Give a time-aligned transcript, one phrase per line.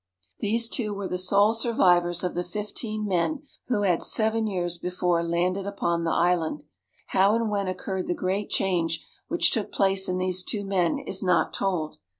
[0.39, 5.21] These two were the sole survivors of the fifteen men who had seven years before
[5.21, 6.63] landed upon the island.
[7.09, 11.21] How and when occurred the great change which took place in these two men is
[11.21, 11.99] not told.